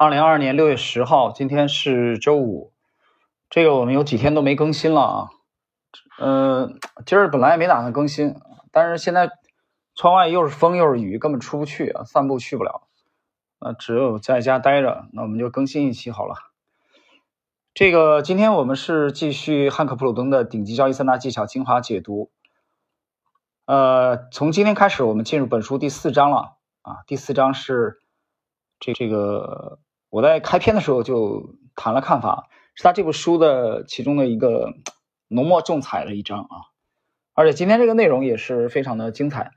[0.00, 2.72] 二零二二年六月十号，今天是周五，
[3.50, 5.28] 这个我们有几天都没更新了啊。
[6.18, 8.34] 嗯，今儿本来也没打算更新，
[8.72, 9.28] 但是现在
[9.94, 12.88] 窗外又是风又是雨，根本出不去啊，散步去不了，
[13.60, 15.04] 那只有在家待着。
[15.12, 16.34] 那我们就更新一期好了。
[17.74, 22.30] 这个今天我们是继续汉克普鲁登的顶级交易三大技巧精华解读。
[23.66, 27.04] 呃，从今天开始，我们进入本书第四章了啊。
[27.06, 27.98] 第四章是
[28.78, 29.78] 这这个。
[30.10, 34.74] 我在开篇的时候就谈了看法，是他这部书的其中的一个
[35.28, 36.66] 浓墨重彩的一章啊，
[37.32, 39.52] 而且今天这个内容也是非常的精彩。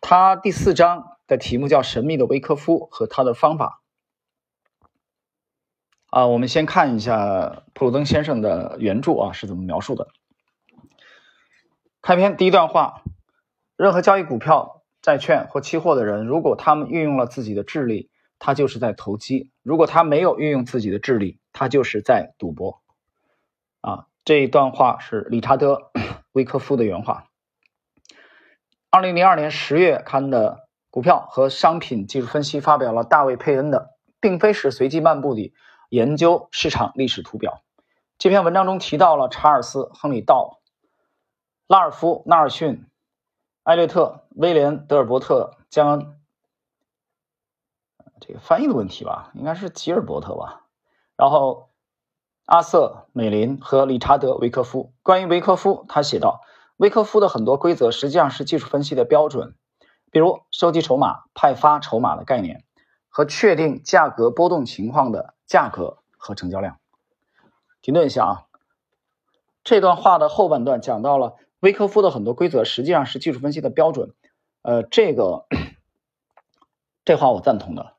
[0.00, 3.82] 他第四章的题目叫《神秘的维科夫和他的方法》
[6.16, 10.06] 啊，我们先看一下普鲁登先生的原著啊是怎么描述的。
[12.00, 13.02] 开篇第一段话：
[13.76, 18.08] 任何交易股票、债券或期货的人，如果他们运用了自己的智力。
[18.40, 22.80] 他就是在投机，如果他没有运用自己的智力，他就是在赌博。
[23.82, 25.74] 啊，这一段话是理查德·
[26.32, 27.26] 威科夫的原话。
[28.90, 30.52] 二零零二年十月刊的
[30.90, 35.52] 《股票和商品技术分析》发表了大卫·佩恩的《并非是随机漫步的
[35.90, 37.62] 研究市场历史图表》
[38.16, 40.60] 这篇文章中提到了查尔斯·亨利·道、
[41.66, 42.86] 拉尔夫·纳尔逊、
[43.64, 46.19] 艾略特、威廉·德尔伯特、江恩。
[48.20, 50.66] 这个翻译的问题吧，应该是吉尔伯特吧。
[51.16, 51.70] 然后，
[52.44, 54.92] 阿瑟·美林和理查德·维科夫。
[55.02, 56.40] 关于维科夫，他写道：
[56.76, 59.54] 维科夫的很多规则实际上是技术分析的标准，
[60.10, 62.64] 比如收集筹码、派发筹码的概念
[63.08, 66.78] 和确定价格波动情况的价格和成交量。
[67.82, 68.46] 停顿一下啊，
[69.62, 74.14] 这段话的后半段讲到了维科夫的很多规则实际上是技术分析的标准。
[74.62, 75.46] 呃，这个
[77.04, 77.94] 这话我赞同的。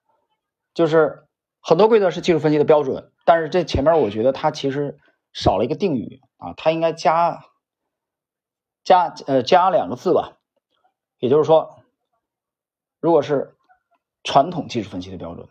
[0.74, 1.28] 就是
[1.62, 4.98] 很多规则是技术分析的标准，但是这前面我觉得它其实
[5.34, 7.44] 少了一个定语啊，它应该加
[8.84, 10.38] 加呃加两个字吧，
[11.20, 11.84] 也就是说，
[13.00, 13.56] 如果是
[14.24, 15.48] 传统技术分析的标准，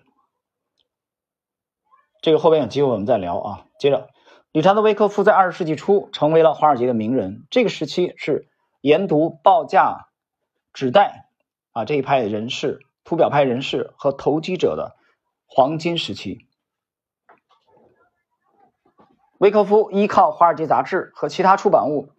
[2.22, 3.66] 这个后边有机会我们再聊啊。
[3.78, 4.08] 接着，
[4.52, 8.48] 理查德·威克夫在二十世纪初成为了华尔街的名人，这个时期是
[8.80, 10.08] 研读报价
[10.72, 11.28] 纸带
[11.72, 14.96] 啊这一派人士、图表派人士和投机者的。
[15.52, 16.46] 黄金时期，
[19.38, 22.10] 维克夫依靠《华尔街杂志》和其他出版物，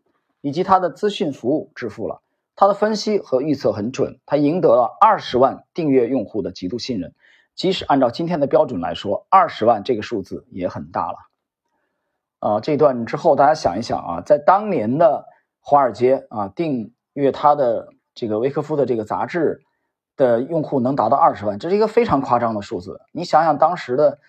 [0.41, 2.21] 以及他的资讯服务致富了。
[2.57, 7.15] 他的分析和预测很准，他赢得了二十万订阅用户的极度信任。
[7.55, 11.17] 即使按照今天的标准来说，二十万这个数字也很大了。
[12.39, 15.25] 啊，这段之后大家想一想啊，在当年的
[15.61, 19.63] 华尔街啊，订阅他的这个维克夫的这个杂志。
[20.21, 23.01] 的用户能达到二十万，这是一个非常夸张的数字。
[23.11, 24.19] 你想想当时的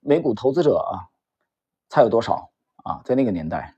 [0.00, 1.12] 美股投资者啊，
[1.90, 2.50] 才有多少
[2.82, 3.02] 啊？
[3.04, 3.74] 在那个年代，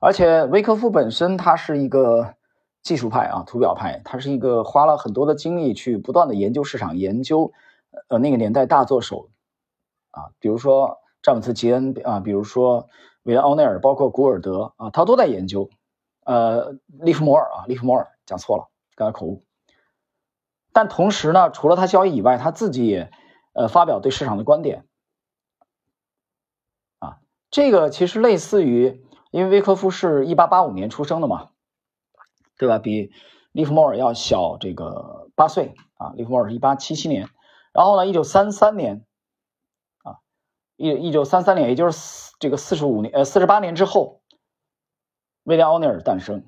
[0.00, 2.34] 而且维科夫本身他是一个
[2.82, 7.52] 技术派啊，图表派，他是一个花了很多的精力去不断的研究市场，研究
[8.08, 9.30] 呃那个年代大作手
[10.10, 12.88] 啊，比如说詹姆斯·吉恩啊，比如说
[13.22, 15.70] 韦恩·奥内尔，包括古尔德啊，他都在研究。
[16.24, 19.42] 呃，利弗摩尔啊，利弗摩尔讲错了，刚才口误。
[20.72, 23.10] 但同时呢，除了他交易以外，他自己也
[23.52, 24.86] 呃发表对市场的观点
[26.98, 27.18] 啊。
[27.50, 31.50] 这个其实类似于，因为威科夫是一八八五年出生的嘛，
[32.56, 32.78] 对吧？
[32.78, 33.12] 比
[33.52, 36.12] 利弗莫尔要小这个八岁啊。
[36.14, 37.28] 利弗莫尔是一八七七年，
[37.72, 39.04] 然后呢，一九三三年
[40.04, 40.24] 啊，
[40.76, 44.22] 一一九三三年，也就是四这个四十五年呃四十八年之后，
[45.44, 46.46] 威廉奥内尔诞生。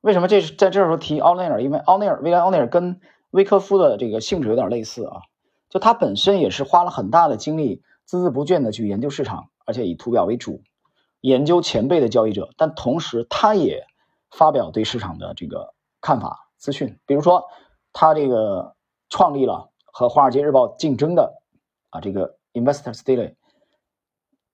[0.00, 1.62] 为什么这是在这时候提奥内尔？
[1.62, 3.00] 因为奥内尔威廉奥内尔跟
[3.34, 5.22] 威科夫的这个性质有点类似啊，
[5.68, 10.62] 就他本身也是花了很大的精力，孜孜不倦的去研究市场，而且以图表为主，
[11.20, 13.88] 研究前辈的交易者，但同时他也
[14.30, 17.46] 发表对市场的这个看法资讯，比如说
[17.92, 18.76] 他这个
[19.08, 21.42] 创立了和《华尔街日报》竞争的
[21.90, 23.34] 啊这个 Investors Daily，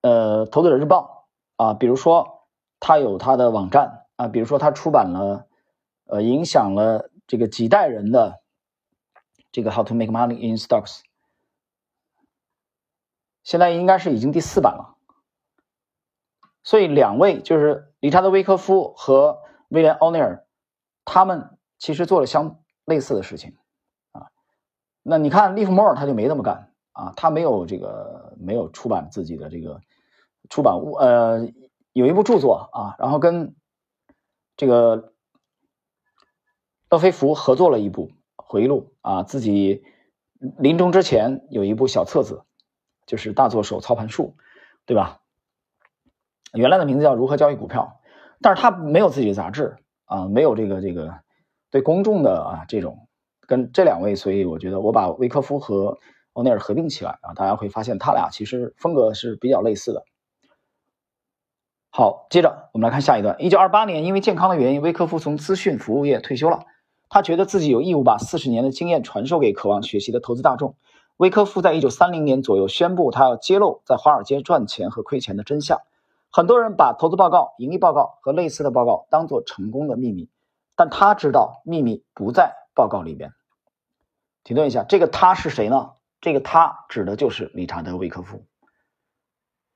[0.00, 2.46] 呃，投资者日报啊，比如说
[2.80, 5.44] 他有他的网站啊，比如说他出版了
[6.06, 8.40] 呃影响了这个几代人的。
[9.52, 11.00] 这个 How to make money in stocks，
[13.42, 14.96] 现在应该是已经第四版了。
[16.62, 20.46] 所以两位就是理查德·威科夫和威廉·奥尼尔，
[21.04, 23.56] 他们其实做了相类似的事情
[24.12, 24.30] 啊。
[25.02, 29.80] 那你看利弗莫尔他就没这么干啊，他没有这个没有出版自己的这个
[30.48, 31.50] 出版物，呃，
[31.92, 33.56] 有一部著作啊，然后跟
[34.56, 35.12] 这个
[36.90, 38.12] 勒菲弗合作了一部。
[38.50, 39.84] 回忆录啊，自己
[40.58, 42.42] 临终之前有一部小册子
[43.06, 44.34] 就是大作手操盘术，
[44.86, 45.20] 对吧？
[46.52, 48.00] 原来的名字叫如何交易股票，
[48.40, 51.20] 但是他没有自己的杂志啊，没有这个这个
[51.70, 53.06] 对公众的啊这种
[53.46, 55.98] 跟这两位，所以我觉得我把维科夫和
[56.32, 60.02] 欧内尔合并起来啊，大家会发现他俩其实风格是比较类似的。
[61.90, 63.36] 好，接着我们来看下一段。
[63.38, 66.64] 一九二八年，因为健康的原因，威科夫从资讯服务业退休了。
[67.10, 70.76] 他觉得自己有义务把四十年的经验传授给渴望学习的投资大众。
[71.18, 75.80] 威科夫在一九三零年左右宣布，他要揭露在华尔街赚钱和亏钱的真相。
[76.30, 80.30] 很多人把投资报告、盈利报告和类似的报告当做成功的秘密，
[80.76, 83.32] 但他知道秘密不在报告里边。
[84.44, 85.90] 停顿一下，这个他是谁呢？
[86.20, 88.44] 这个他指的就是理查德·威科夫。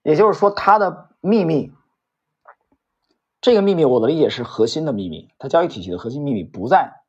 [0.02, 1.72] 也就是说，他的秘密。
[3.40, 5.28] 这个秘密，我的理解是核心的秘密。
[5.38, 7.03] 他交易体系的核心秘密不在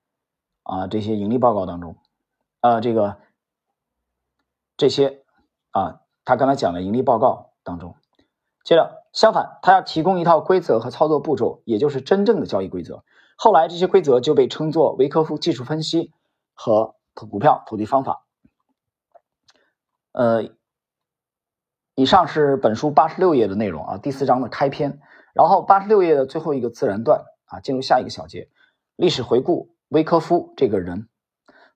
[0.66, 1.96] 啊这些盈利报告当中，
[2.60, 3.18] 呃，这个
[4.78, 5.24] 这些
[5.70, 7.96] 啊，他刚才讲的盈利报告当中。
[8.64, 13.04] 接着，相反，他要提供一套规则和操作步骤，也就是真正的交易规则。
[13.38, 16.12] 后来，这些规则就被称作维科夫技术分析
[16.56, 18.26] 和股票投机方法。
[20.14, 20.50] 呃，
[21.94, 25.00] 以上是本书八十六页的内容啊，第四章的开篇。
[25.34, 28.50] 然后八十六页的最后一个自然段啊，进入下一个小节，
[28.96, 29.75] 历史回顾。
[29.90, 31.08] 威科夫这个人，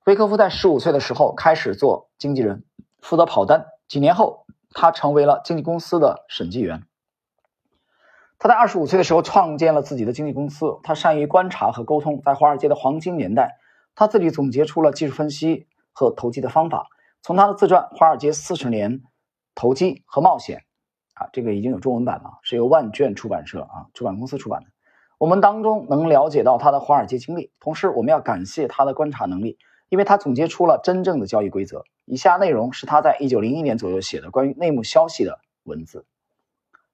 [0.05, 2.65] 威科夫在十五岁的时候开始做经纪人，
[2.99, 3.67] 负责跑单。
[3.87, 6.83] 几年后，他成为了经纪公司的审计员。
[8.39, 10.79] 他在二十五岁的时候创建了自己的经纪公司。
[10.81, 13.57] 他善于观察和沟通，在华尔街的黄金年代，
[13.95, 16.87] 他自己总结出了技术分析和投机的方法。
[17.21, 19.03] 从他的自传《华尔街四十年
[19.53, 20.59] 投机和冒险》。
[21.21, 24.69] 啊，这个已经有中文版了，是由万卷出版社啊出版公司出版的。
[25.19, 31.83] 我们当中能了解到他的华尔街经历，同时我们要感谢他的观察能力，因为他总结出了真正的交易规则。
[32.05, 36.05] 以下内容是他在一九零一年左右写的关于内幕消息的文字，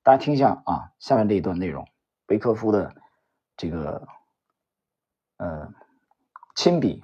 [0.02, 1.88] 大家听一下啊，下面这一段内容，
[2.28, 2.96] 维科夫的
[3.56, 4.08] 这个
[5.38, 5.70] 呃
[6.56, 7.04] 亲笔。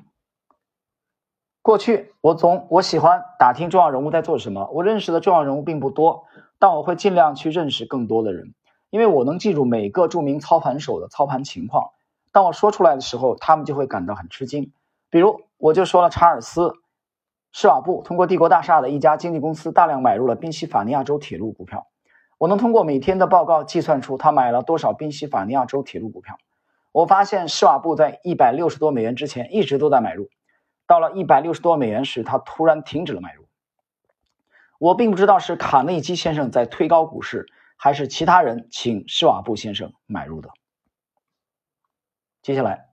[1.61, 6.25] 过去我总我喜欢打听重要人物在做什么，我认识的重要人物并不多。
[6.57, 8.53] 但我会尽量去认识更多的人，
[8.91, 11.89] 因为我能记住每个著名操盘手的操盘情况。
[12.31, 14.71] 当我说出来的时候，他们就会感到很吃惊。
[15.09, 16.61] 比如，我就说了查尔斯·
[17.51, 21.87] 施瓦布通过帝国大厦的一家经纪公司大量买入了宾夕法尼亚州铁路股票。
[22.37, 26.37] 我能通过每天的报告计算出他买了多少宾夕法尼亚州铁路股票。
[26.91, 30.29] 我发现施瓦布在一百六十多美元之前一直都在买入，
[30.87, 33.45] 到了一百六十多美元时，他突然停止了买入。
[34.79, 37.45] 我并不知道是卡内基先生在推高股市，
[37.83, 40.51] 还是其他人请施瓦布先生买入的。
[42.43, 42.85] 接下来，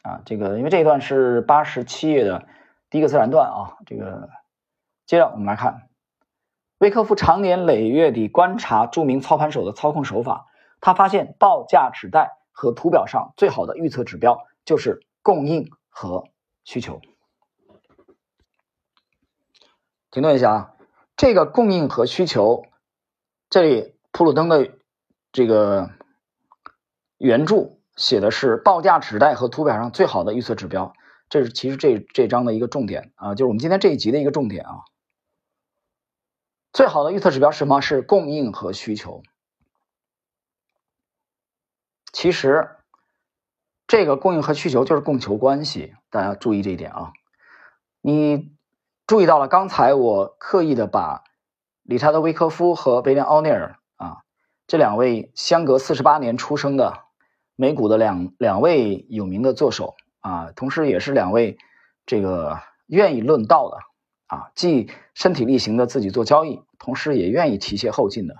[0.00, 2.48] 啊，这个因为这一段是八十七页的
[2.88, 4.30] 第一个自然段啊，这个
[5.04, 5.90] 接着我们来看，
[6.78, 10.46] 威克夫长年累月地观察著名操盘手的操控手法，
[10.80, 16.24] 他发现报价纸带和图表上最好的预测指标就是供应和
[16.64, 17.02] 需求。
[20.10, 20.74] 停顿一下啊。
[21.18, 22.64] 这个供应和需求，
[23.50, 24.78] 这里普鲁登的
[25.32, 25.90] 这个
[27.18, 30.92] 原著写的是报价纸带和图表上最好的预测指标，
[31.28, 34.84] 这是其实这这章的一个重点啊，就是我们今天这一集的一个重点啊。
[36.72, 37.80] 最好的预测指标是什么？
[37.80, 39.22] 是供应和需求。
[42.12, 42.76] 其实
[43.86, 47.12] 这个供应和需求就是供求关系，大家注意这一点啊，
[48.00, 48.52] 你。
[49.04, 51.24] 注意到了，刚才我刻意的把
[51.82, 53.78] 理查德·威科夫和威廉·奥尼尔
[54.72, 57.04] 这两位相隔四十八年出生的
[57.56, 61.58] 美股的两两位有名的作手啊，同时也是两位
[62.06, 63.76] 这个愿意论道的
[64.28, 68.36] 啊，既身体力行的自己做交易，同时也愿意提携后进的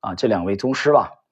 [0.00, 1.22] 啊这两位宗师吧。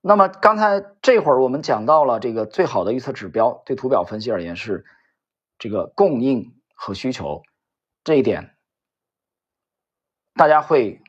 [0.00, 4.84] 那么刚才这会儿我们讲到了这个最好的预测指标，对图表分析而言是
[5.58, 6.54] 这个供应。
[6.74, 7.42] 和需求
[8.04, 8.56] 这一点，
[10.34, 11.01] 大家会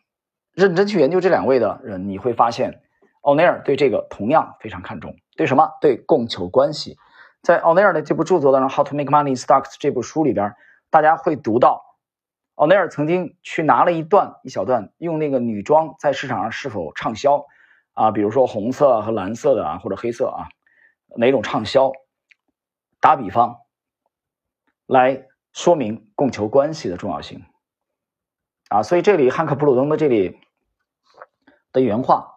[0.54, 2.82] 认真去研究这两位的人，你会发现，
[3.22, 5.16] 奥内尔对这个同样非常看重。
[5.36, 5.70] 对什么？
[5.82, 6.98] 对供求关系。
[7.42, 10.56] 在奥内尔的这部著作当中，《How to Make Money in Stocks》这部书里边，
[10.90, 11.84] 大家会读到，
[12.56, 17.46] 奥内尔曾经去拿了一段一小段，用那个女装在市场上是否畅销
[17.94, 20.48] 啊，比如说红色和蓝色的啊，或者黑色啊，
[21.18, 21.92] 哪种畅销？
[23.00, 23.58] 打比方
[24.86, 25.26] 来。
[25.56, 27.46] 说明供求关系的重要性
[28.70, 30.40] 啊，所以这里汉克普鲁登的这里
[31.74, 32.36] 的原话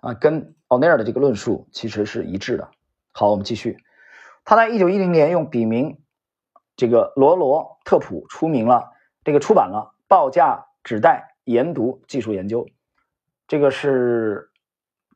[0.00, 2.70] 啊，跟奥内尔的这个论述其实是一致的。
[3.10, 3.78] 好，我们继续。
[4.44, 5.98] 他在一九一零年用笔名
[6.76, 8.92] 这个罗罗特普出名了，
[9.24, 12.68] 这个出版了报价指代研读技术研究，
[13.46, 14.50] 这个是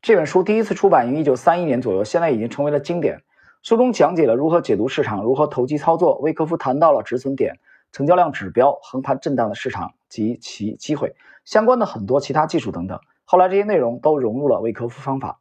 [0.01, 3.23] 这本书第一次出版于一九三一年左右，现在已经成为了经典。
[3.63, 6.19] 书中讲解了如何解读市场，如何投机操作。
[6.19, 7.61] 威科夫谈到了止损点、
[7.93, 12.99] 成交量指标、横盘震荡的市场及其机会相关的很多其他技术等等。
[13.25, 15.41] 后来这些内容都融入了威科夫方法。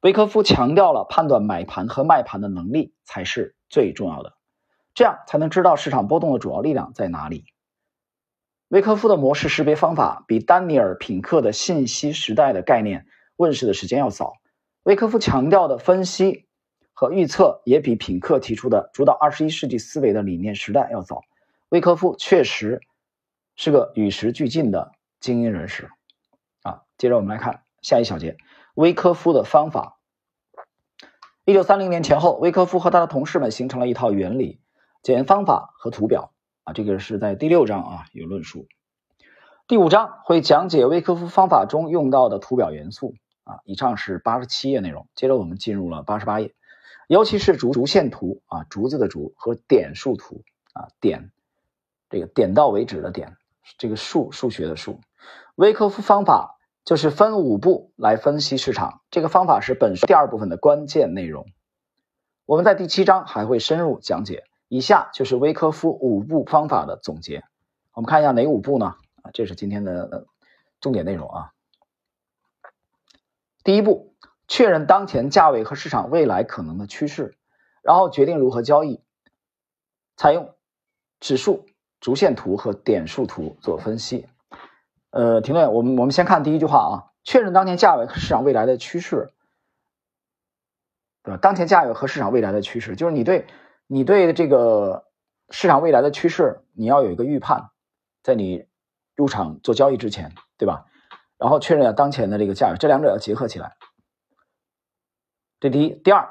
[0.00, 4.34] 威科夫强调了判断买盘和卖盘的能力才是最重要的，
[4.94, 7.44] 这样才能知道市场波动的主要力量在哪里。
[8.68, 14.34] 威科夫的模式识别方法比丹尼尔·品克的信息时代的概念问世的时间要早。
[14.82, 16.44] 威科夫强调的分析。
[16.98, 21.20] 和预测也比品克提出的主导二十一世纪思维的理念时代要早。
[21.68, 22.80] 威科夫确实
[23.54, 25.90] 是个与时俱进的精英人士。
[26.98, 28.36] 接着我们来看下一小节，
[28.74, 29.98] 威科夫的方法。
[31.44, 34.60] 一九三零年前后，威科夫和他的同事们形成了一套原理、
[35.02, 36.32] 检验方法和图表
[36.64, 36.72] 啊。
[36.72, 38.66] 这个是在第六章啊有论述。
[39.68, 43.60] 第五章会讲解威科夫方法中用到的图表元素啊。
[43.64, 46.54] 以上是八十七页内容，接着我们进入了八十八页。
[47.08, 51.30] 尤其是竹竹线图啊，竹子的竹和点数图啊，点
[52.10, 53.36] 这个点到为止的点，
[53.78, 55.00] 这个数数学的数。
[55.54, 56.55] 威科夫方法
[56.86, 61.44] 就是分五步来分析市场，这个方法是本书第二部分的关键内容。
[62.46, 64.44] 我们在第七章还会深入讲解。
[64.68, 67.44] 以下就是威科夫五步方法的总结。
[67.92, 68.94] 我们看一下哪五步呢？
[69.22, 70.26] 啊，这是今天的
[70.80, 71.52] 重点内容啊。
[73.62, 74.14] 第一步。
[74.48, 77.36] 确认当前价位和市场未来可能的趋势，
[77.82, 79.00] 然后决定如何交易。
[80.16, 80.54] 采用
[81.18, 81.66] 指数、
[81.98, 84.28] 逐线图和点数图做分析。
[85.16, 86.92] 呃，停顿，我们我们先看第一句话啊，
[87.24, 89.32] 确认当前价位和市场未来的趋势，
[91.22, 91.38] 对吧？
[91.40, 93.46] 当前价位和市场未来的趋势，就是你对
[93.86, 95.06] 你对这个
[95.48, 97.70] 市场未来的趋势，你要有一个预判，
[98.22, 98.66] 在你
[99.14, 100.84] 入场做交易之前，对吧？
[101.38, 103.74] 然后确认当前的这个价位，这两者要结合起来。
[105.60, 106.28] 这第一，第二，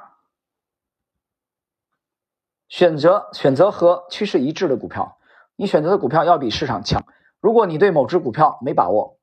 [2.68, 5.18] 选择选择和趋势一致的股票。
[5.56, 7.04] 你选择的股票要比市场强。
[7.40, 9.20] 如果你对某只股票没把握，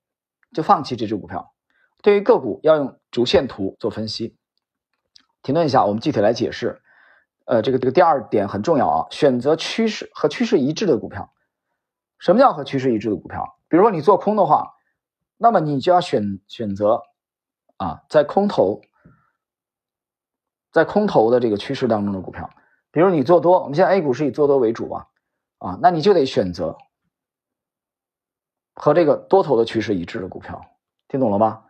[0.53, 1.53] 就放弃这只股票。
[2.03, 4.37] 对于个股，要用主线图做分析。
[5.43, 6.83] 停顿一下，我们具体来解释。
[7.45, 11.33] 呃，这个这个第二点很重要啊，选择趋势和趋势一致的股票。
[12.19, 13.59] 什么叫和趋势一致的股票？
[13.69, 14.75] 比如说你做空的话，
[15.37, 17.03] 那么你就要选选择
[17.77, 18.81] 啊，在空头。
[20.71, 22.49] 在空头的这个趋势当中的股票，
[22.91, 25.09] 比如你做多，我们现在 A 股是以做多为主吧，
[25.59, 26.79] 啊，那你就得选择
[28.75, 30.65] 和这个多头的趋势一致的股票，
[31.09, 31.65] 听懂了吗？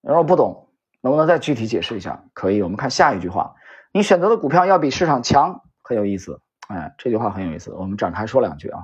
[0.00, 0.68] 然后不懂，
[1.00, 2.24] 能不能再具体解释一下？
[2.32, 3.56] 可以，我们看下一句话，
[3.92, 8.82] 你选择的股票要比市场强，很有意思，哎，这句话很有意思，我们展开说两句啊。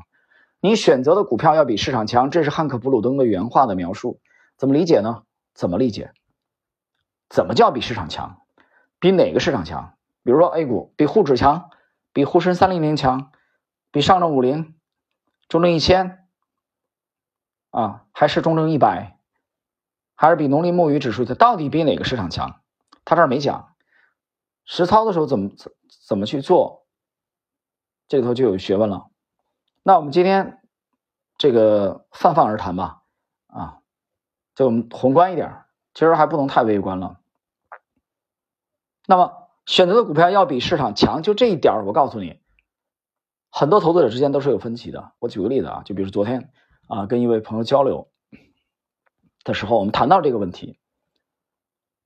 [0.61, 4.21] 你选择的股票要比市场强，这是汉克·布鲁登的原话的描述，
[4.57, 5.23] 怎么理解呢？
[5.55, 6.13] 怎么理解？
[7.29, 8.43] 怎么叫比市场强？
[8.99, 9.95] 比哪个市场强？
[10.25, 11.71] 比如说 A 股比沪指强，
[12.13, 13.31] 比沪深三零零强，
[13.93, 14.75] 比上证五零、
[15.49, 16.26] 中证一千
[17.71, 19.19] 啊，还是中证一百，
[20.15, 21.35] 还是比农林牧渔指数它？
[21.35, 22.61] 到底比哪个市场强？
[23.05, 23.75] 他这儿没讲。
[24.65, 25.73] 实操的时候怎么怎
[26.07, 26.87] 怎么去做？
[28.09, 29.09] 这里头就有学问了。
[29.83, 30.61] 那我们今天
[31.39, 33.03] 这个泛泛而谈吧，
[33.47, 33.79] 啊，
[34.55, 37.21] 就我们宏观一点，其实还不能太微观了。
[39.07, 42.41] 那么选择的股票要比市场强，就这一点我告诉你，
[43.51, 45.13] 很多投资者之间都是有分歧的。
[45.21, 46.53] 我举个例子啊，就比如昨天
[46.87, 48.09] 啊，跟一位朋友交流
[49.45, 50.79] 的时候，我们谈到这个问题，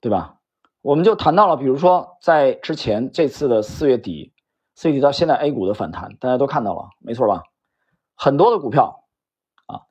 [0.00, 0.38] 对吧？
[0.82, 4.32] 我们就谈到了，比如说在之前这次的四月底，
[4.74, 7.42] 四月底到现在 A 股的反弹，大家都看到了，没错吧？
[8.14, 9.04] 很多的股票
[9.66, 9.82] 啊，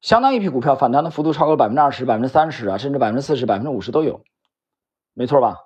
[0.00, 4.24] 相当一批股票反弹的幅度超过百分之二十、百分之三十啊，甚至百分之四十、百分之五十都有，
[5.14, 5.58] 没错吧？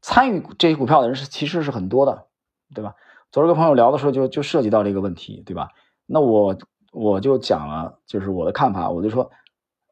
[0.00, 2.26] 参与这些股票的人是其实是很多的，
[2.74, 2.94] 对吧？
[3.32, 5.70] 昨儿跟朋友聊的时候就就涉及到这个问题，对吧？
[6.06, 6.56] 那我
[6.92, 9.32] 我就讲了，就是我的看法，我就说，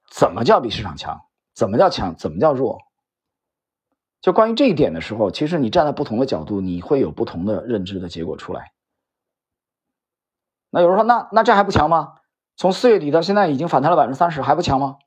[0.09, 1.23] 怎么叫比市场强？
[1.55, 2.15] 怎么叫强？
[2.15, 2.79] 怎么叫弱？
[4.21, 8.73] 就关于这一点的时候，其实你站在不同的角度，你会有不同的认知的结果出来。
[10.69, 12.21] 那有人说，那那这还不强吗？
[12.55, 14.99] 从四月底到现在已经反弹了百分之三十，还不强吗？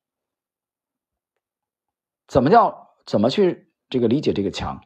[2.27, 4.81] 怎么叫怎么去这个理解这个强？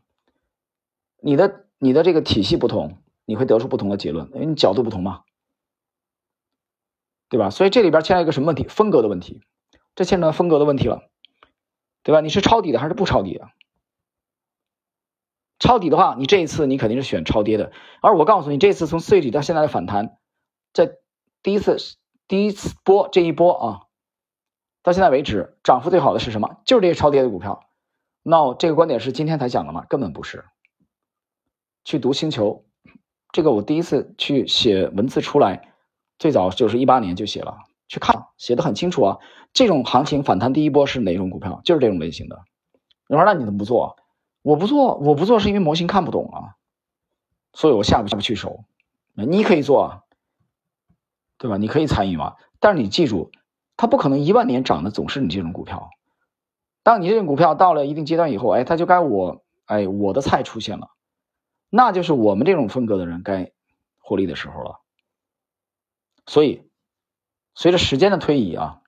[1.22, 5.22] 你的你的这个体系不同，你会得出不同的结论，因为你角度不同嘛，
[7.30, 7.50] 对吧？
[7.50, 8.66] 所以这里边牵扯一个什么问题？
[8.68, 9.42] 风格的问题，
[9.96, 11.10] 这牵扯风格的问题了，
[12.04, 12.22] 对吧？
[12.22, 13.50] 你是抄底的还是不抄底的？
[15.60, 20.18] 抄底的话，你这一次你肯定是选超跌的，而我告诉你，这次从四月底到现在的反弹，
[20.72, 20.98] 在
[21.42, 21.78] 第一次
[22.28, 23.82] 第一次波这一波啊，
[24.84, 26.62] 到现在为止涨幅最好的是什么？
[26.64, 27.68] 就是这些超跌的股票。
[28.22, 29.86] 那这个观点是今天才讲的吗？
[29.90, 30.46] 根本不是。
[31.84, 32.66] 去读星球，
[33.32, 35.74] 这个我第一次去写文字出来，
[36.20, 37.58] 最早就是一八年就写了，
[37.88, 39.18] 去看写的很清楚啊。
[39.54, 41.62] 这种行情反弹第一波是哪种股票？
[41.64, 42.42] 就是这种类型的。
[43.08, 43.98] 你说那你怎么不做？
[44.42, 46.56] 我不做，我不做是因为模型看不懂啊，
[47.54, 48.64] 所以我下不下不去手。
[49.14, 50.04] 你可以做啊，
[51.38, 51.58] 对吧？
[51.58, 52.36] 你可以参与嘛。
[52.60, 53.32] 但是你记住，
[53.76, 55.90] 它不可能一万年涨的总是你这种股票。
[56.84, 60.90] 当你这种股票到了一定阶段以后，哎，它就该我哎我的菜出现了。
[61.70, 63.52] 那就是我们这种风格的人该
[64.00, 64.80] 获利的时候了。
[66.28, 66.70] 所以，
[67.56, 68.82] 随着时间的推移啊，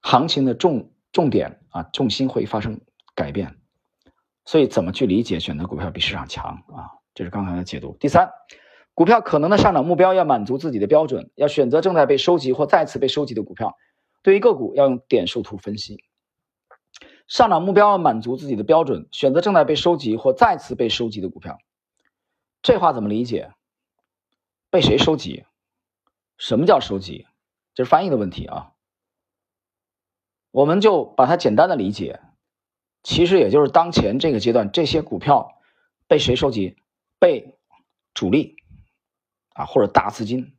[0.00, 2.80] 行情的重重点啊重心会发生
[3.14, 3.58] 改变。
[4.44, 6.96] 所以，怎么去理解选择股票比市场强啊？
[7.14, 7.96] 这是刚才的解读。
[8.00, 8.30] 第三，
[8.94, 13.76] 股票可能的上涨目标要满足自己的标准，要选择正在被收集或再次被收集的股票。
[14.22, 16.02] 对于个股，要用点数图分析。
[17.28, 21.58] 上涨目标要满足自己的标准，选择正在被收集或再次被收集的股票。
[22.62, 23.52] 这话怎么理解？
[24.70, 25.44] 被谁收集？
[26.38, 27.26] 什么叫收集？
[27.74, 28.72] 这是翻译的问题啊。
[30.50, 32.20] 我们就把它简单的理解，
[33.02, 35.60] 其实也就是当前这个阶段这些股票
[36.06, 36.76] 被谁收集？
[37.18, 37.58] 被
[38.14, 38.56] 主力
[39.54, 40.54] 啊或者大资金。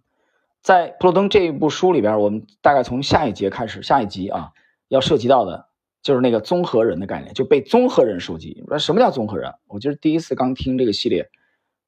[0.61, 4.51] 在普罗登这一部书里边，我们大概从下一节开始，下一集啊
[4.87, 5.67] 要涉及到的。
[6.03, 8.63] 就是那个综合人的概念，就被综合人收集。
[8.79, 9.53] 什么叫综合人？
[9.65, 11.29] 我就是第一次刚听这个系列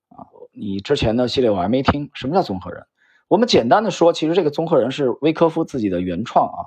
[0.10, 2.10] 啊，你之前的系列我还没听。
[2.13, 2.86] 什么叫综合人？
[3.29, 6.59] 我们简单的说，其实这个综合人是威科夫自己的原创啊。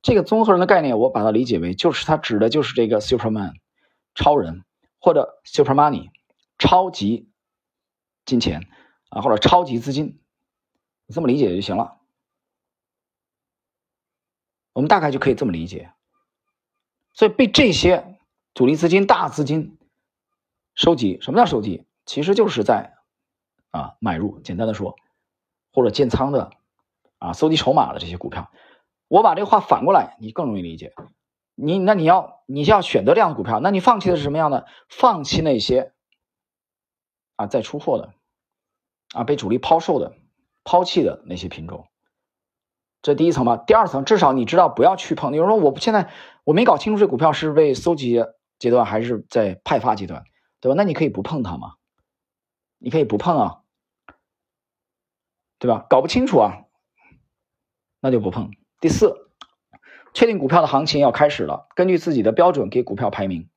[0.00, 3.52] 这个综合人的概念，我把它理解为，就是它指的就是这个 Superman
[4.14, 4.64] 超人
[4.98, 6.08] 或者 Super Money
[6.58, 7.28] 超级
[8.24, 8.66] 金钱
[9.10, 10.18] 啊，或者超级资金，
[11.06, 11.98] 你这么理解就行了。
[14.72, 15.92] 我们大概就可以这么理解。
[17.12, 18.18] 所以被这些
[18.54, 19.76] 主力资金、大资金
[20.74, 21.84] 收集，什么叫收集？
[22.06, 22.94] 其实就是在
[23.72, 24.96] 啊买入，简单的说，
[25.72, 26.50] 或者建仓的
[27.18, 28.50] 啊搜集筹码的这些股票。
[29.08, 30.92] 我把这个话反过来，你更容易理解。
[31.54, 34.66] 你那你要你就要选择这样的股票，那你放弃的是什么样的？
[34.88, 35.92] 放弃那些
[37.36, 38.12] 啊在出货的
[39.12, 40.14] 啊被主力抛售的、
[40.62, 41.88] 抛弃的那些品种。
[43.00, 45.34] 这第一层吧，第二层至少你知道不要去碰。
[45.34, 46.10] 有人说我现在
[46.44, 48.24] 我没搞清楚这股票是被搜集
[48.58, 50.24] 阶段还是在派发阶段，
[50.60, 50.74] 对吧？
[50.76, 51.74] 那你可以不碰它嘛，
[52.78, 53.60] 你可以不碰啊，
[55.58, 55.86] 对吧？
[55.90, 56.64] 搞不清楚啊，
[58.00, 58.50] 那就不碰。
[58.80, 59.28] 第四，
[60.14, 63.48] 确定股票的行情要开始了，根据自己的标准给股票排名。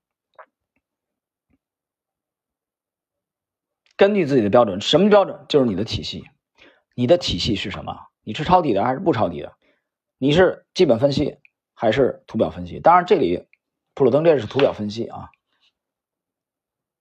[3.95, 5.45] 根据自己的标准，什么标准？
[5.47, 6.23] 就是你的体系，
[6.95, 8.07] 你的体系是什么？
[8.23, 9.55] 你是抄底的还是不抄底的？
[10.17, 11.37] 你是基本分析
[11.75, 12.79] 还是图表分析？
[12.79, 13.47] 当然，这里
[13.93, 15.29] 普鲁登这是图表分析啊。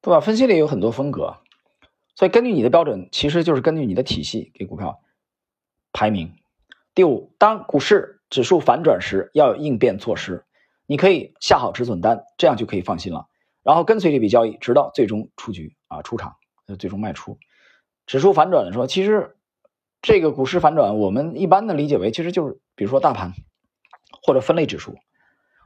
[0.03, 1.39] 图表分析里有很多风格，
[2.20, 5.00] 所以根据你的标准，其实就是根据你的体系给股票
[5.90, 6.35] 排名。
[6.94, 10.44] 第五，当股市指数反转时，要有应变措施。
[10.85, 13.28] 你可以下好止损单，这样就可以放心了。
[13.62, 16.37] 然后跟随这笔交易，直到最终出局啊，出场，
[16.78, 17.38] 最终卖出。
[18.04, 19.38] 指数反转的时候，其实。
[20.02, 23.33] 这个股市反转，我们一般的理解为，其实就是，比如说大盘
[24.22, 24.98] 或者分类指数，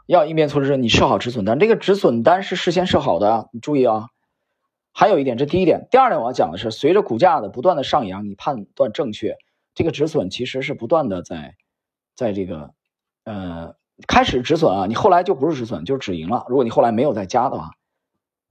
[0.07, 1.59] 要应变措施，你设好止损单。
[1.59, 4.11] 这个止损单是事先设好的，你注意啊。
[4.95, 9.37] 还有一点，这第一点，第二点我要讲的是，随着股价的不断的上扬，你判断正确，
[9.75, 11.57] 这个止损其实是不断的在，
[12.15, 12.73] 在这个
[13.25, 13.75] 呃
[14.07, 16.47] 开始止损啊，你后来就不是止损，就是止盈了。
[16.49, 17.73] 如果你后来没有再加的话，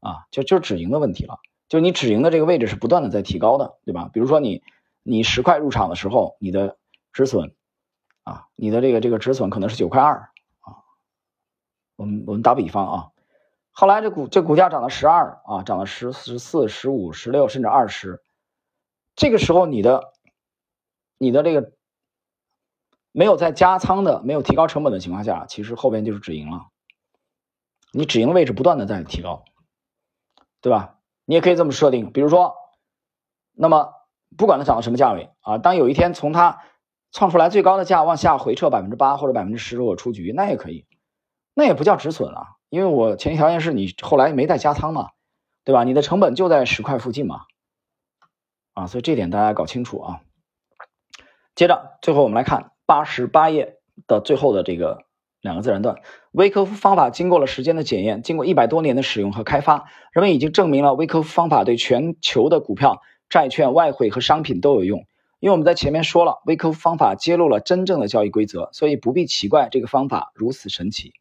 [0.01, 4.09] 啊，就就是止盈的问题了，就你止盈的这个位置是不断的在提高的，对吧？
[4.13, 4.61] 比如说你。
[5.05, 6.77] 你十块入场的时候，你的
[7.11, 7.53] 止损
[8.23, 10.29] 啊，你的这个这个止损可能是九块二
[10.61, 10.79] 啊。
[11.97, 13.11] 我们我们打比方啊，
[13.73, 18.23] 后来这股这股价涨到十二啊，涨到十十四、十五、十六，甚至二十，
[19.15, 20.13] 这个时候你的
[21.17, 21.73] 你的这个
[23.11, 26.67] 没有在加仓的、没有提高成本的情况下，其实后边就是止盈了。
[27.91, 29.43] 你止盈的位置不断的在提高，
[30.61, 30.99] 对吧？
[31.25, 32.55] 你也可以这么设定，比如说，
[33.51, 33.93] 那么。
[34.35, 36.63] 不管它涨到什么价位啊，当有一天从它
[37.11, 40.87] 创出来最高的价往下回撤百分之八或者百分之十，我出局那也可以，
[41.53, 45.09] 那也不叫止损啊，因为我前提条件是你后来没再加仓嘛，
[45.63, 45.83] 对吧？
[45.83, 47.41] 你的成本就在十块附近嘛，
[48.73, 50.21] 啊，所以这点大家搞清楚啊。
[51.53, 53.75] 接着，最后我们来看八十八页
[54.07, 55.03] 的最后的这个
[55.39, 63.03] 两个自然段，微科夫方法经过了时间的检验，经过一百多年的使用和开发，人们已经证明了微科夫方法对全球的股票。
[63.29, 65.05] 债券、外汇和商品都有用。
[65.39, 71.13] 因为我们在前面说了，微科夫方法揭露了真正的交易规则，所以不必奇怪这个方法如此神奇。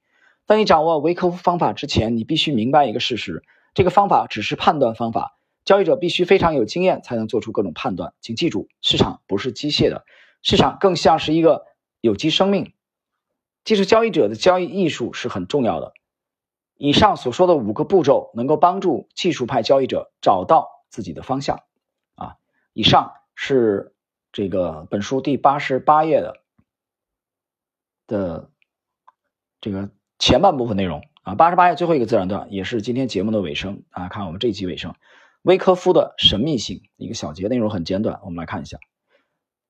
[0.47, 3.43] 当你掌握维科夫方法之前，你必须明白一个事实：
[3.75, 8.15] 这个方法只是判断方法，交易者必须非常有经验才能做出各种判断。
[8.21, 10.05] 请记住，市场不是机械的，
[10.43, 11.67] 市场更像是一个
[12.01, 12.75] 有机生命。
[13.65, 15.93] 技术交易者的交易艺术是很重要的。
[16.77, 21.61] 以上所说的五个步骤能够帮助技术派交易者找到自己的方向。
[22.15, 22.37] 啊，
[22.73, 23.89] 以上是。
[24.35, 26.41] 这个本书第八十八页的
[28.07, 28.51] 的
[29.61, 29.91] 这个
[30.23, 34.09] 前半部分内容啊，八十八页最后一个自然段也是今天节目的尾声啊。
[34.09, 34.95] 看我们这一集尾声，
[35.43, 38.79] 威科夫的神秘性一个小节，内容很简短，我们来看一下。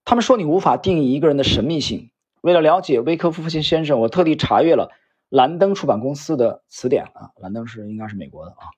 [0.04, 2.10] 他们说你无法定义一个人的神秘性。
[2.42, 4.90] 为了了解威科夫先生，我特地查阅了
[5.30, 8.68] 兰登出版公司的词典啊，兰登是应该是美国的啊。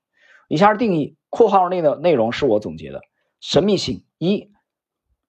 [0.47, 3.01] 以下是定义（括号内的内容是我总结的）：
[3.43, 4.53] 神秘性一。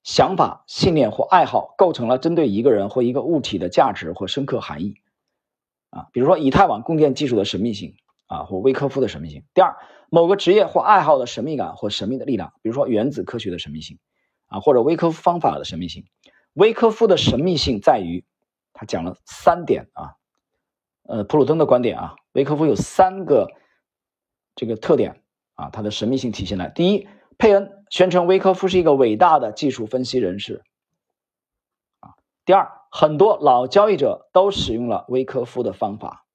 [0.03, 4.93] 想法、信念或爱好构成了针对一个人或一个物体的价值或深刻含义，
[5.95, 7.95] 啊，比如说以太网供电技术的神秘性，
[8.27, 9.45] 啊，或威科夫的神秘性。
[9.53, 9.77] 第二，
[10.09, 13.97] 某个职业或爱好的神秘感或神秘的力量，比如说原子科学的神秘性，
[14.47, 16.05] 啊，或者威科夫方法的神秘性。
[16.51, 18.25] 威科夫的神秘性在于，
[18.73, 20.15] 他讲了三点啊，
[21.03, 23.47] 呃，普鲁登的观点啊，威科夫有三个
[24.53, 27.07] 这个特点啊，他的神秘性体现在第一。
[27.37, 30.63] 佩恩宣称威科夫是一个伟大的技术分析人士。
[31.99, 36.25] 啊，第二，很多老交易者都使用了威科夫的方法。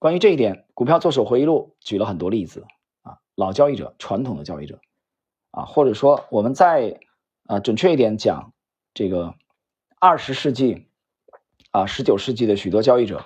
[0.00, 2.66] 关于这一点，《股票作手回忆录》举了很多例子。
[3.02, 4.80] 啊，老交易者、传统的交易者，
[5.52, 6.98] 啊，或者说我们再
[7.46, 8.52] 啊准确一点讲，
[8.92, 9.36] 这个
[10.00, 10.88] 二十世纪
[11.70, 13.24] 啊十九世纪的许多交易者，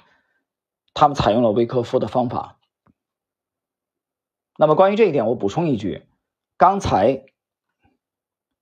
[0.93, 2.59] 他们采用了威科夫的方法。
[4.59, 6.07] 那么关于这一点，我补充一句。
[6.59, 7.25] 刚才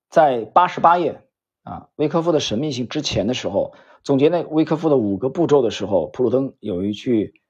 [0.08, 1.28] 在八十八页
[1.70, 7.40] 啊，威科夫的神秘性之前的时候，总结那威科夫的五个步骤的时候，普鲁登有一句，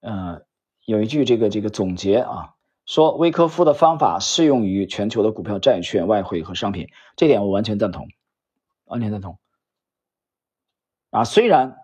[0.00, 0.42] 呃，
[0.84, 2.54] 有一句这个这个总结啊，
[2.86, 8.08] 说威科夫的方法适用于全球的股票、债券、外汇和商品，这点我完全赞同，
[8.84, 9.38] 完全赞同。
[11.10, 11.76] 啊，虽然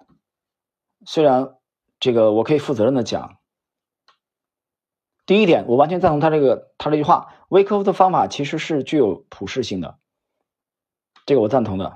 [1.06, 1.54] 虽然
[2.00, 3.38] 这个我可以负责任的讲。
[5.26, 10.00] 第一点，我完全赞同他这个他这句话，威科夫的方法其实是具有普适性的，
[11.24, 11.92] 这个我赞同的，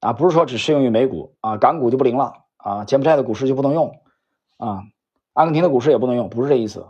[0.00, 4.00] 啊，不是说只适用于美股啊，港股就不灵了啊，柬埔寨的股市就不能用
[4.56, 4.84] 啊，
[5.32, 6.88] 阿根廷的股市也不能用，不是这意思，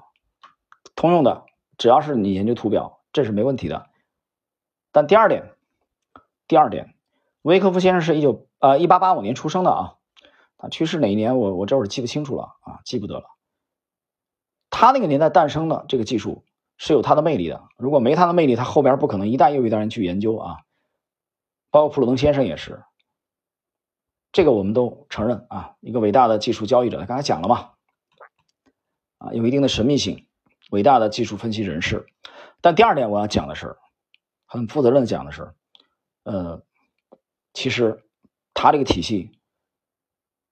[0.95, 1.45] 通用的，
[1.79, 3.87] 只要是你研究图表，这是没问题的。
[4.91, 5.53] 但第二点，
[6.47, 6.95] 第二点，
[7.41, 9.95] 维科夫先生是一九呃一八八五年出生的啊，
[10.59, 13.25] 他去世哪一年我我这会儿记不清楚了啊，记不得了。
[14.69, 16.45] 他那个年代诞生的这个技术
[16.77, 20.61] 是有它的魅力的，如果没它的魅力，他后边不可能一代又一代人去研究啊。
[21.73, 22.85] 包括普鲁登先生也是，
[24.31, 27.73] 这个我们都承认啊，一个伟大的技术交易者，刚才讲了嘛，
[29.19, 30.29] 啊，有一定的神秘性，
[30.71, 32.07] 伟大的技术分析人士。
[32.61, 33.77] 但第二点我要讲的是，
[34.47, 35.53] 很负责任的讲的是，
[36.23, 36.63] 呃，
[37.53, 38.05] 其实
[38.55, 39.33] 他这个体系，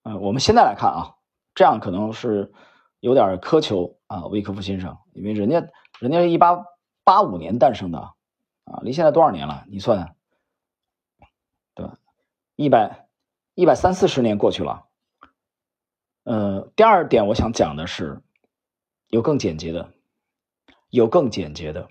[0.02, 1.14] 呃，我们现在来看啊，
[1.54, 2.52] 这样可能是
[2.98, 3.96] 有点苛求。
[4.10, 5.68] 啊，威科夫先生，因为人家
[6.00, 6.64] 人家是一八
[7.04, 8.00] 八五年诞生的，
[8.64, 9.64] 啊，离现在多少年了？
[9.68, 10.16] 你算，
[12.60, 13.08] 一百
[13.54, 14.84] 一百三四十年过去了。
[16.24, 18.20] 呃，第二点我想讲的是，
[19.08, 19.94] 有更简洁的，
[20.90, 21.88] 有更简洁的，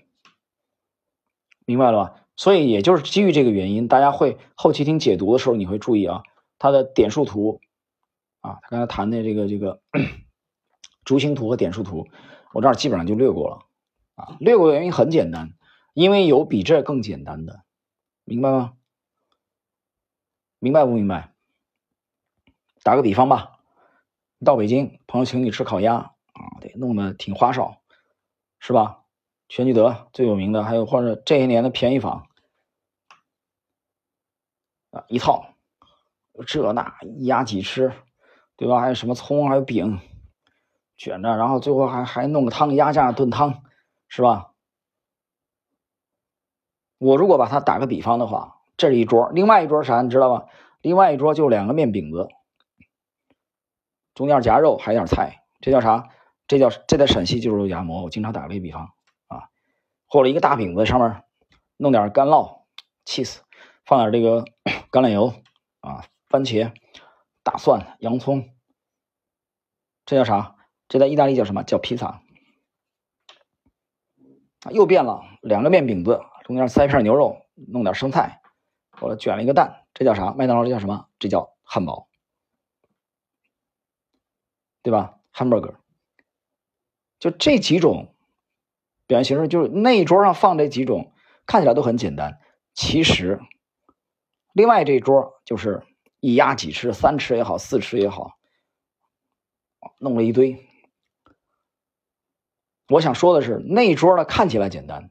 [1.66, 2.24] 明白了吧？
[2.36, 6.22] 所以也就是基于这个原因，大家会后期听解读的时候，你会注意啊，
[6.56, 7.60] 它的点数图，
[8.38, 9.82] 啊，他刚才谈的这个这个。
[11.04, 12.06] 竹形图和点数图，
[12.52, 13.66] 我这儿基本上就略过了
[14.14, 14.36] 啊。
[14.38, 15.54] 略过的原因很简单，
[15.94, 17.64] 因为有比这更简单的，
[18.22, 18.74] 明白吗？
[20.60, 21.32] 明白不明白？
[22.82, 23.58] 打个比方吧，
[24.44, 27.80] 到北京，朋友请你吃烤鸭啊，得弄得挺花哨，
[28.58, 29.04] 是吧？
[29.48, 32.28] 全聚德最有名的，还有或者这些年的便宜坊
[34.90, 35.54] 啊，一套
[36.46, 37.92] 这那一鸭几吃，
[38.56, 38.80] 对吧？
[38.80, 39.98] 还有什么葱，还有饼。
[40.96, 43.62] 卷着，然后最后还还弄个汤，鸭架炖汤，
[44.08, 44.52] 是吧？
[46.98, 50.46] 我如果把它打个比方的话，这是一桌，另外一桌啥你知道吧？
[50.80, 52.28] 另外一桌就两个面饼子，
[54.14, 56.08] 中间夹肉，还有点菜，这叫啥？
[56.48, 58.02] 这叫这在陕西就是肉夹馍。
[58.02, 58.88] 我经常打个比方
[59.28, 59.50] 啊，
[60.06, 61.22] 或者一个大饼子上面
[61.76, 62.62] 弄点干酪
[63.04, 63.40] ，cheese，
[63.84, 64.46] 放点这个
[64.90, 65.34] 橄榄油
[65.80, 66.72] 啊，番茄、
[67.42, 68.48] 大蒜、洋葱，
[70.06, 70.56] 这叫啥？
[70.88, 71.62] 这在意大利叫什么？
[71.64, 72.22] 叫披萨
[74.64, 74.70] 啊！
[74.70, 77.36] 又变了，两个面饼子，中间塞片牛肉，
[77.68, 78.39] 弄点生菜
[79.00, 80.32] 我卷了一个蛋，这叫啥？
[80.34, 81.08] 麦当劳这叫什么？
[81.18, 82.08] 这叫汉堡，
[84.82, 85.76] 对吧？hamburger，
[87.18, 88.14] 就这几种
[89.06, 91.12] 表现形式，就是那一桌上放这几种，
[91.46, 92.38] 看起来都很简单，
[92.74, 93.40] 其实
[94.52, 95.82] 另外这一桌就是
[96.20, 98.38] 一压几吃，三吃也好，四吃也好，
[99.98, 100.66] 弄了一堆。
[102.88, 105.10] 我想说的是，那一桌呢看起来简单，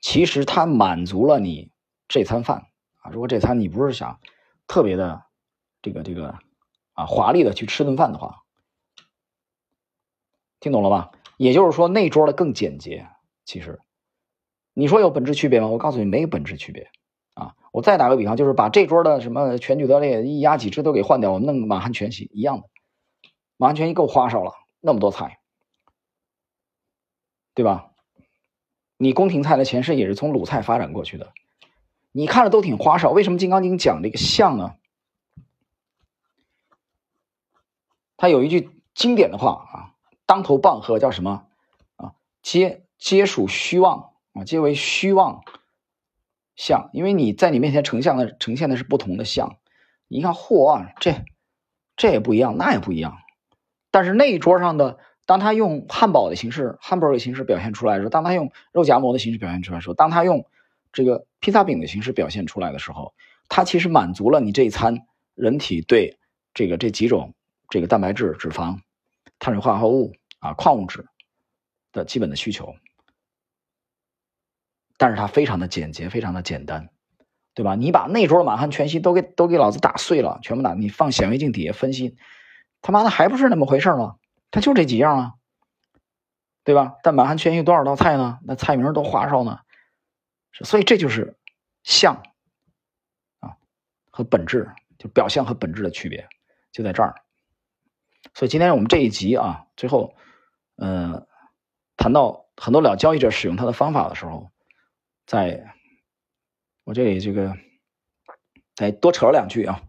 [0.00, 1.72] 其实它满足了你
[2.06, 2.66] 这餐饭
[3.04, 3.12] 啊。
[3.12, 4.18] 如果这餐你不是想
[4.66, 5.22] 特别的
[5.82, 6.38] 这个这个
[6.94, 8.42] 啊华丽的去吃顿饭的话，
[10.58, 11.12] 听懂了吧？
[11.36, 13.08] 也就是说，那桌的更简洁。
[13.44, 13.80] 其实
[14.72, 15.68] 你说有本质区别吗？
[15.68, 16.90] 我告诉你，没有本质区别
[17.34, 17.54] 啊。
[17.70, 22.68] 我再打个比方，就是把这桌的什么全聚德列一鸭几只都给换掉，我们弄满汉全席一样的，
[23.56, 25.38] 满汉全席够花哨了，那么多菜。
[27.52, 27.92] 对吧？
[28.96, 31.32] 你宫廷菜的前身也是从鲁菜发展过去的，
[32.16, 33.10] 你看着都挺花哨。
[33.10, 34.76] 为什么《金刚经》讲这个相呢？
[38.16, 41.48] 他有一句经典的话啊：“当头棒喝叫什么
[41.96, 42.14] 啊？
[42.40, 45.42] 皆皆属虚妄啊，皆为虚妄
[46.54, 46.88] 相。
[46.92, 49.56] 因为你在你面前呈现的呈现的是不同的相。
[50.06, 51.24] 你看，嚯，这
[51.96, 53.18] 这也不一样，那也不一样。
[53.90, 60.44] 但是那一桌上的。”当他用汉堡的形式、汉堡的形式表现出来的时候，当他用肉夹馍的形式表现出来的时候，当他用
[60.94, 63.12] 这个披萨饼的形式表现出来的时候，
[63.48, 66.18] 它其实满足了你这一餐人体对
[66.54, 67.34] 这个这几种
[67.68, 68.78] 这个蛋白质、脂肪、
[69.38, 71.04] 碳水化合物啊、矿物质
[71.92, 72.74] 的基本的需求。
[74.96, 76.88] 但是它非常的简洁，非常的简单，
[77.52, 77.74] 对吧？
[77.74, 82.16] 你把那桌满汉全席都给都给老子打碎了，全部打，你放显微镜底下分析，
[82.80, 84.14] 他妈的还不是那么回事吗？
[84.52, 85.32] 它就这几样啊，
[86.62, 86.94] 对吧？
[87.02, 88.38] 但满汉全席多少道菜呢？
[88.44, 89.58] 那菜名多花哨呢，
[90.62, 91.36] 所以这就是
[91.82, 92.22] 相
[93.40, 93.56] 啊
[94.10, 96.28] 和本质，就表象和本质的区别
[96.70, 97.14] 就在这儿。
[98.34, 100.14] 所以今天我们这一集啊，最后
[100.76, 101.26] 嗯
[101.96, 104.50] 谈到很多老交易者使用它的方法的时候，
[105.26, 105.74] 在
[106.84, 107.56] 我这里这个
[108.74, 109.82] 再多扯了两句啊。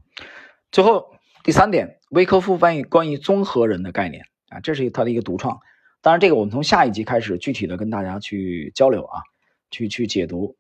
[0.72, 4.26] 最后第三点，维科夫翻译关于综合人的概念。
[4.50, 5.60] 啊，这是他的一个独创。
[6.02, 9.22] 当然，这个我们从下一集开始具体的跟大家去交流啊，
[9.76, 10.56] 去去解读。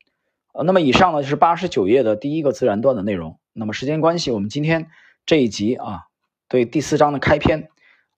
[0.53, 3.39] 呃，那么以上呢就是八十九页的第一个自然段的内容。
[3.53, 4.87] 那么时间关系，我们今天
[5.25, 6.03] 这一集啊，
[6.49, 7.69] 对第四章的开篇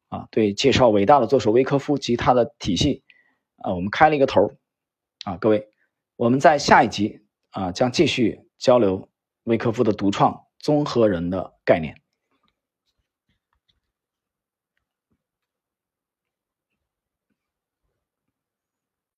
[0.10, 3.04] 啊，对介绍伟大的作手维科夫及他的体系
[3.58, 4.52] 啊，我们开了一个头
[5.24, 5.38] 啊。
[5.38, 5.68] 各位，
[6.16, 9.08] 我们在下一集啊将继续交流
[9.44, 12.02] 维科夫的独创综合人的概念。